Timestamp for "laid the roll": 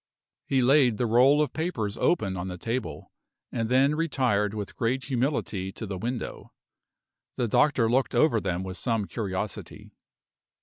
0.63-1.43